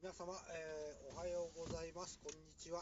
[0.00, 2.18] 皆様、えーおはようございます。
[2.24, 2.80] こんにちは。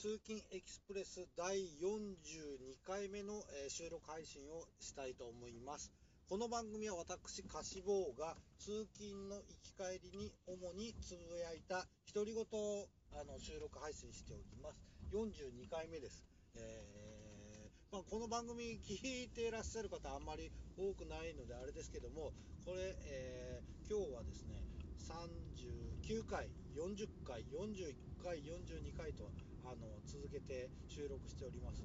[0.00, 5.92] 通勤エキスプレス第42回目の、えー収録配信をしたいと思います。
[6.30, 14.80] この番組は私、カシボーが通勤の行き帰りに主につぶやいた独り言をあの収録配信しております。
[15.12, 16.24] 42回目です。
[16.56, 22.32] えーまあ、この番組聞いていらっしゃる方あんまり多くないのであれですけども
[22.64, 24.71] これ、えー今日はですね
[25.02, 29.30] 39回40回41回42回と
[29.64, 31.82] あの続けて収録しております。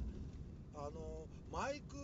[0.75, 1.95] あのマイク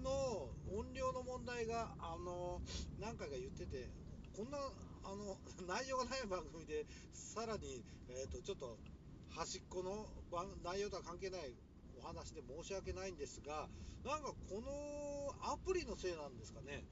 [0.00, 2.62] の音量の問題があの
[2.98, 3.90] 何回か言ってて
[4.34, 5.36] こんなあの
[5.68, 8.78] 内容がない番組でさらに、えー、とちょっと
[9.36, 11.52] 端っこの番内容とは関係ない
[12.00, 13.68] お話で申し訳ないんですが
[14.04, 16.84] なんかこのアプリのせいなんですかね。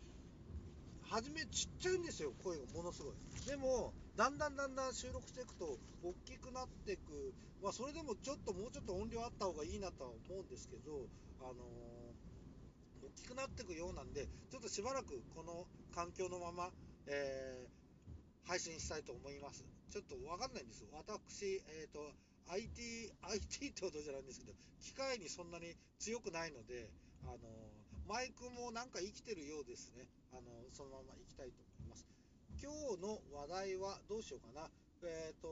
[1.10, 3.14] 初めちっちゃいんですよ声がものすごい。
[3.46, 7.34] でもだんだんだんだん収録していくと大きくなっていく。
[7.62, 11.10] まあそれでもちょっともうちょっと音量あった方がいいなとは思うんですけど
[11.42, 12.14] あのー
[13.02, 16.70] 大きくなっていくようなんでちょっとしばらくこの環境のまま、
[17.06, 17.80] えー
[18.48, 19.64] 配信したいと思います。
[19.92, 22.00] ちょっとわかんないんです私えっ、と
[22.50, 26.90] IT IT ってことじゃないんですけど機械にそんなに強くないので
[27.22, 27.38] あの
[28.10, 30.02] マイクもなんか生きてるようですね。
[30.34, 30.42] あの
[30.74, 32.10] そのまま行きたいと思います。
[32.58, 32.66] 今
[32.98, 34.66] 日の話題はどうしようかな。
[35.06, 35.46] えっ、と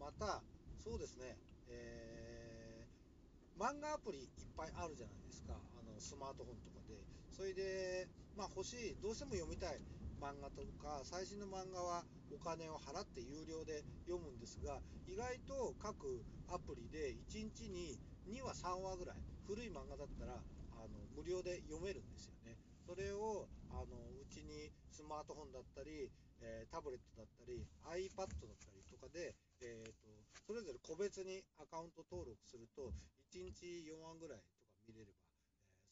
[0.00, 0.40] また
[0.80, 1.36] そうですね。
[1.68, 4.26] えー漫画アプリいっ
[4.56, 5.52] ぱいあるじゃないですか。
[5.52, 6.96] あのスマートフォンとかで。
[7.36, 8.08] それで
[8.40, 8.96] まあ欲しい。
[9.04, 9.76] どうしても読みたい。
[10.16, 17.98] 漫画とか最新の漫画はお金を払って有料で読むんですが意外と各アプリで1日に
[18.30, 20.38] 2話3話ぐらい古い漫画だったら
[20.82, 22.58] あの無料で読めるんですよね。
[22.82, 26.10] それをあのうちにスマートフォンだったり、
[26.42, 30.10] えータブレットだったり iPad だったりとかで、えー、と
[30.42, 32.90] それぞれ個別にアカウント登録すると
[33.30, 35.32] 1日4話ぐらいとか見れれば、えー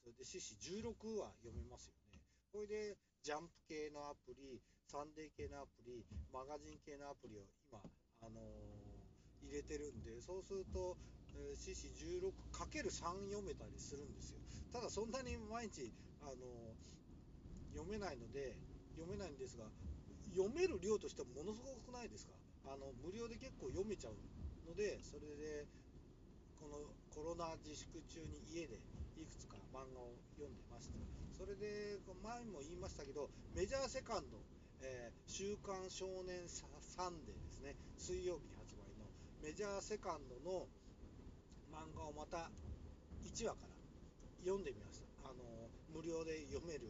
[0.02, 2.18] それで獅子16話読めますよね。
[2.50, 4.58] これでジャンプ系のアプリ
[4.90, 6.02] サンデー系のアプリ
[6.32, 7.78] マガジン系のアプリを今、
[8.24, 9.00] あのー
[9.40, 10.96] 入れてるんでそうすると
[11.36, 11.88] えー獅子
[12.58, 12.90] 16×3
[13.30, 14.40] 読めたりするんですよ。
[14.72, 15.92] ただそんなに毎日、
[16.22, 16.74] あの
[17.74, 18.54] 読めないので
[18.96, 19.64] 読めないんですが
[20.34, 22.32] 読める量としてはものすごくないですか？
[22.66, 24.14] あの無料で結構読めちゃう
[24.68, 25.66] のでそれで
[26.60, 26.76] この
[27.14, 28.78] コロナ自粛中に家で
[29.16, 30.98] いくつか漫画を読んでました。
[31.36, 34.36] それで前も言いましたけどメジャーセカンド
[34.84, 36.66] 「えー週刊少年サ
[37.08, 37.74] ンデー」ですね。
[37.96, 39.08] 水曜日に発売の
[39.42, 40.68] メジャーセカンドの
[41.72, 42.50] 漫画をまた
[43.24, 43.74] 1話から
[44.44, 45.30] 読んでみました。
[45.30, 46.86] あの無料で読める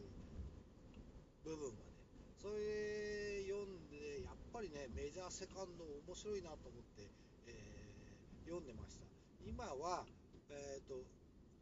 [1.43, 1.91] 部分はね
[2.37, 7.07] それ読んでやっぱりねメジャーセカンド面白いなと思って、
[7.47, 9.05] えー読んでました。
[9.47, 10.03] 今は
[10.49, 11.05] えっ、と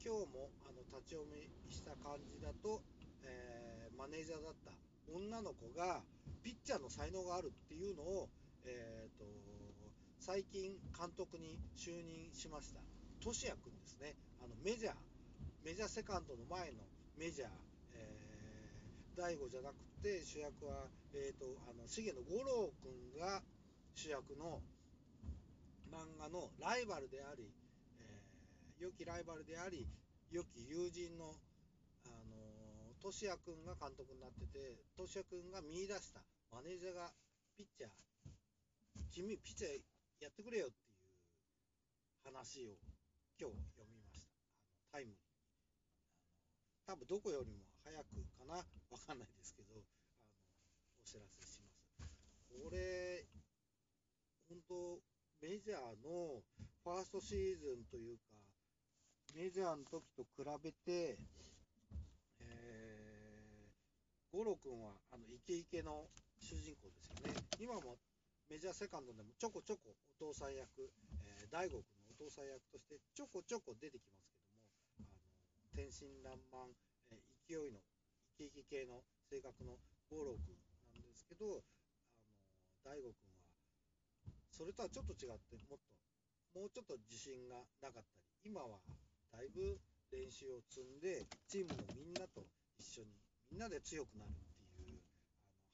[0.01, 2.81] 今日もあの立ち読みした感じだと、
[3.24, 4.72] えーマネージャーだった
[5.13, 6.01] 女の子が
[6.41, 8.30] ピッチャーの才能があるっていうのを、
[8.63, 9.25] えー、と
[10.19, 12.80] 最近監督に就任しました。
[13.19, 14.16] 俊也君ですね。
[14.40, 14.94] あのメジャー
[15.63, 16.88] メジャーセカンドの前の
[17.18, 17.50] メジャー、
[17.94, 23.44] えー大悟じゃなくて主役は、えー、とあの重野五郎君が
[23.94, 24.63] 主役の
[25.91, 27.44] 漫画のライバルであり、
[28.00, 29.86] えー良きライバルであり
[30.31, 31.36] 良き友人の、
[32.06, 36.24] あのー、俊也君が監督になってて俊也君が見出した
[36.56, 37.12] マネージャーが
[37.57, 37.90] ピッチャー
[39.12, 40.96] 君ピッチャーやってくれよっていう
[42.24, 42.80] 話を
[43.40, 44.36] 今日読みました。
[44.36, 45.18] あのタイムに。
[46.84, 48.60] 多分どこよりも早くかな。
[48.92, 51.88] わかんないですけどあのお知らせします。
[52.52, 53.24] これ
[54.52, 55.00] 本当
[55.40, 56.44] メジャーの
[56.84, 58.36] ファーストシーズンというか
[59.38, 61.16] メジャーの時と比べて、
[62.44, 66.12] えー、五郎君はあのイケイケの
[66.42, 67.40] 主人公ですよね。
[67.58, 67.96] 今も
[68.50, 70.92] メジャーセカンドでもちょこちょこお父さん役、
[71.24, 74.68] えー、大悟君のお父さん役としてちょこちょこ出てきますけども
[75.00, 76.68] あの天真爛漫、
[77.16, 77.80] え勢いの
[78.36, 79.80] イケイケ系の性格の
[80.12, 80.60] 五郎君
[81.00, 81.63] なんですけど
[82.60, 83.48] あの大悟君は
[84.51, 88.83] それとはちょっと違ってもっともうちょっと自信がなかったり今は
[89.31, 89.80] だいぶ
[90.12, 92.44] 練習を積んでチームのみんなと
[92.75, 93.15] 一緒に
[93.51, 95.00] みんなで強くなるっていう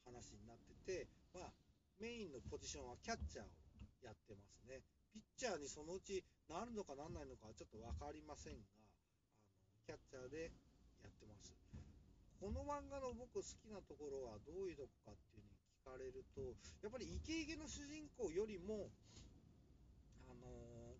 [0.06, 1.50] あの話になってて、まあ、
[1.98, 3.48] メインのポジションはキャッチャーを
[4.04, 4.80] やってますね。
[5.16, 8.92] ピッチャーにそのうちなるのかなんないのかはちょっと分かりませんがあの
[9.88, 10.52] キャッチャーで
[11.00, 11.56] やってます。
[12.36, 16.52] この漫画の僕好きなところはどういうとこかっていうのに聞かれると
[16.84, 18.92] やっぱりイケイケの主人公よりも
[20.28, 20.44] あの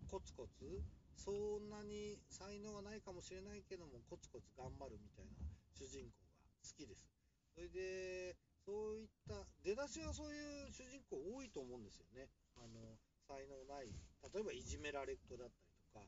[0.01, 0.81] ーコツコツ
[1.19, 6.33] そんなに才能がないかもしれないけどもコツコツ頑張るみたいな主人公が
[6.63, 7.05] 好きです。
[7.53, 12.29] それでそういった出だしはそういう主人公多いと思うんですよね。
[12.55, 12.97] あの
[13.27, 13.91] 才能ない
[14.33, 16.05] 例えばいじめられっ子だったりとか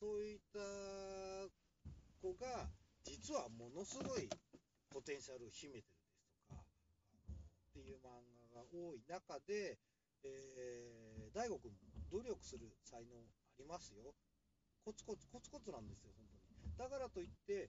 [0.00, 0.58] そういった
[2.20, 2.68] 子が
[3.04, 4.28] 実はものすごい
[4.90, 6.64] ポテンシャルを秘めてるですとかあ
[7.28, 8.24] のっていう漫
[8.54, 9.78] 画が多い中で、
[10.24, 11.78] えー、大悟君も
[12.10, 13.22] 努力する才能あ
[13.58, 14.14] りますよ。
[14.84, 16.26] コツコツコツコツなんですよ本
[16.78, 16.90] 当に。
[16.90, 17.68] だからといって、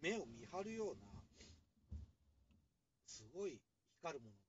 [0.00, 1.14] 目を見張るような
[3.06, 3.60] すごい
[4.02, 4.43] 光るもの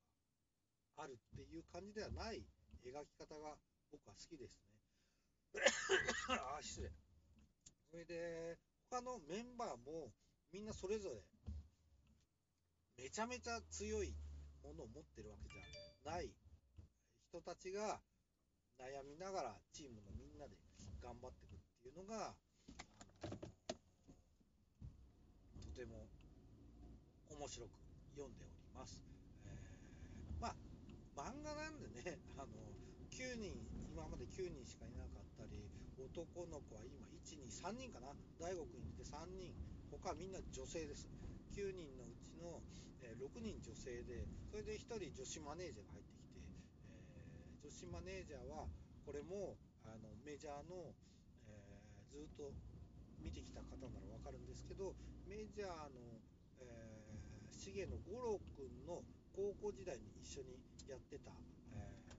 [0.98, 2.46] あるっていう感じではない
[2.84, 3.58] 描き方が
[3.92, 4.60] 僕は好きです
[5.54, 5.62] ね
[6.30, 6.92] あー失礼
[7.92, 8.58] それで
[8.90, 10.12] 他のメンバーも
[10.52, 11.22] みんなそれぞれ
[12.98, 14.16] めちゃめちゃ強い
[14.64, 16.34] ものを持ってるわけじゃない
[17.30, 18.00] 人たちが
[18.80, 20.56] 悩みながらチームのみんなで
[21.02, 22.34] 頑張っていくっていうのが、
[25.62, 26.08] とても
[27.30, 27.70] 面白く
[28.16, 29.15] 読んでおります。
[31.16, 32.52] 漫画なんでね、 あの
[33.10, 33.56] 9人
[33.90, 35.64] 今まで9人しかいなかったり
[35.98, 38.14] 男の子は今123人かな？
[38.38, 39.56] 大悟君いて3人。
[39.92, 41.08] 他はみんな女性です。
[41.54, 42.62] 9人のうちの、
[43.02, 46.40] え6人女性でそれで1人女子マネージャーが入ってきて、
[46.90, 48.68] えー女子マネージャーは
[49.06, 50.94] これもあのメジャーの、
[51.48, 52.52] えーずっと
[53.20, 54.96] 見てきた方なら分かるんですけど
[55.28, 56.22] メジャーの、
[56.60, 59.04] えー、重野五郎君の
[59.36, 60.56] 高校時代に一緒に
[60.88, 61.32] やってた、
[61.76, 62.16] えー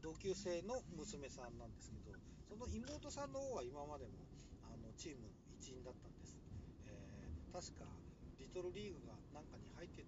[0.00, 2.16] 同級生の娘さんなんですけど
[2.48, 4.14] その妹さんの方は今までも
[4.64, 6.38] あのチームの一員だったんです、
[6.86, 7.84] えー確か
[8.38, 10.06] リトルリーグがなんかに入って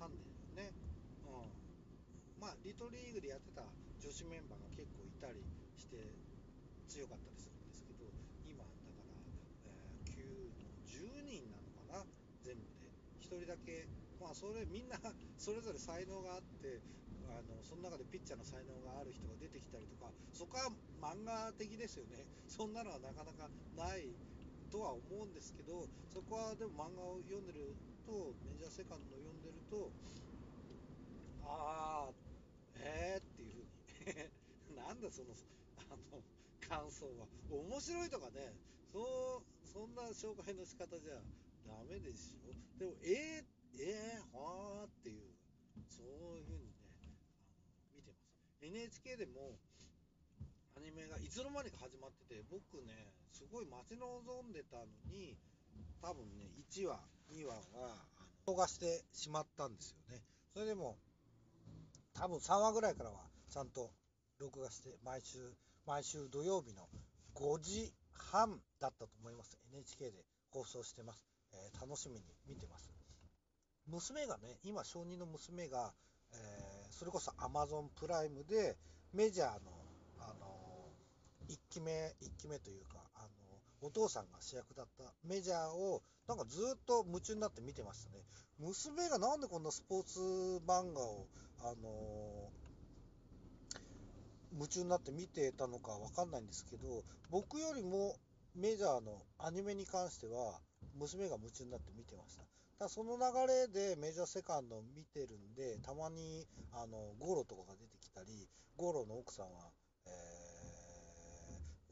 [0.00, 0.72] たんだよね、
[1.22, 3.62] うん、まあリトルリーグでやってた
[4.00, 5.44] 女子メンバーが結構いたり
[5.76, 6.00] して
[6.88, 8.08] 強かったりするんですけど
[8.48, 9.04] 今だから、
[9.68, 10.24] えー9
[10.58, 11.55] の10人な
[13.38, 13.88] 人だけ。
[14.20, 14.98] まあそれみんな
[15.36, 16.82] それぞれ才能があって
[17.28, 22.26] あのその中でピッチャーの才能がある人が出てきたりとかそこは漫画的ですよね。
[22.48, 24.16] そんなのはなかなかない
[24.70, 29.92] とは思うんですけどそこはでも漫画を読んでるとメジャーセカンドを読んでると
[31.42, 32.14] ああ
[32.74, 33.68] えーっていうふうに。
[34.76, 35.34] なんだその
[35.90, 36.22] あの
[36.60, 37.28] 感想は。
[37.48, 38.54] 面白いとかね。
[38.92, 41.22] そうそんな紹介の仕方じゃ
[41.66, 45.36] ダメでしょでもえー、えー、はーっていう
[45.88, 46.70] そういうふうに
[47.02, 47.12] ね
[47.94, 48.26] 見てます。
[48.62, 49.58] NHK でも
[50.76, 55.36] アニメがいつの間にか始まってて僕ねすごい待ち望んでたのに
[56.02, 57.00] 多分ね1話
[57.32, 60.22] 2話はあの逃してしまったんですよね。
[60.52, 60.96] それでも
[62.14, 63.16] 多分3話ぐらいからは
[63.50, 63.90] ちゃんと
[64.38, 65.52] 録画して毎週
[65.86, 66.88] 毎週土曜日の
[67.34, 69.58] 5時半だったと思います。
[69.72, 71.22] NHK で放送してます、
[71.56, 72.90] えー楽しみに見てます。
[73.86, 75.92] 娘がね今小児の娘が、
[76.32, 78.76] えーそれこそ Amazon プライムで
[79.12, 79.70] メジャーの、
[80.18, 80.46] あの
[81.50, 83.28] 1期目1期目というか、あの
[83.82, 88.24] お父さんが主役だったメジャーをなんかずっと夢中になって見てましたね。
[88.58, 90.20] 娘がなんでこんなスポーツ
[90.66, 91.26] 漫画を、
[91.60, 92.50] あの
[94.52, 98.16] 夢中になって見てたのかわかんないんですけど僕よりも
[98.54, 100.58] メジャーのアニメに関しては
[100.94, 102.42] 娘が夢中になって見てました。
[102.78, 109.70] ただその流れでメジャーセカンドを見てるんでたまにあのゴロとかが出てきたりゴロの奥さんは、
[110.06, 110.36] えー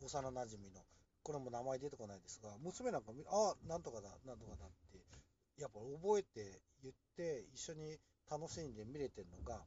[0.05, 0.85] 幼なじみの
[1.23, 5.01] これも名前出てこないですが娘なんか見あなんとかだなんとかだって
[5.57, 7.97] やっぱ覚えて言って一緒に
[8.31, 9.65] 楽しんで見れてるのが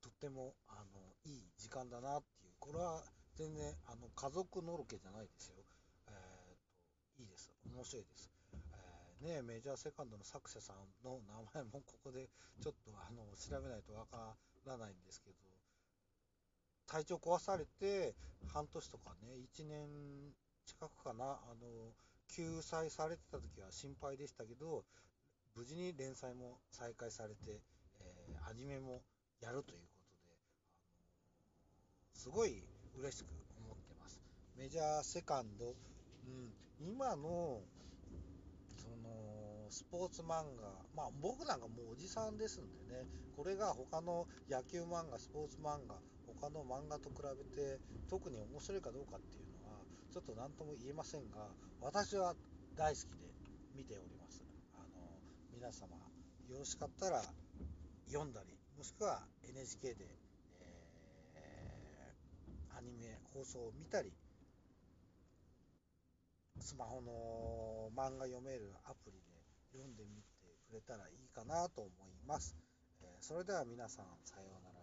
[0.00, 2.54] とってもあのいい時間だなっていう。
[2.60, 3.02] これは
[3.34, 5.56] 全然あの家族のろけじゃないですよ、
[7.74, 12.28] 面白いです、えーねメジャーセカンドの作者さんの名前もここで
[12.60, 15.36] ちょっとあの調べないとわからないんですけど
[16.86, 18.14] 体調壊されて
[18.52, 19.88] 半年とかね1年
[20.66, 21.66] 近くかなあの
[22.28, 24.84] 救済されてた時は心配でしたけど
[25.56, 27.60] 無事に連載も再開されて、
[28.00, 29.00] えーアニメも
[29.40, 30.36] やるということで、あの
[32.12, 32.62] すごい
[32.98, 33.26] 嬉しく
[33.64, 34.20] 思ってます。
[34.58, 37.60] メジャーセカンド、うん、今の
[38.76, 45.96] そのスポーツ漫画まあ僕なんかもうおじさんですんでねこれが他の野球漫画スポーツ漫画
[46.40, 49.80] 他の漫画と比べて特に面白いかどうかっていうのは
[50.12, 51.48] ちょっと何とも言えませんが
[51.80, 52.34] 私は
[52.76, 53.32] 大好きで
[53.76, 54.44] 見ております。
[54.74, 55.18] あの
[55.52, 55.96] 皆様
[56.48, 57.22] よろしかったら
[58.06, 60.04] 読んだりもしくは NHK で、
[61.34, 64.12] えー、アニメ放送を見たり
[66.60, 72.56] スマホの漫画読めるアプリで読んでみてくれたらいいかなと思います。
[73.02, 74.73] えー、それでは皆さんさようなら。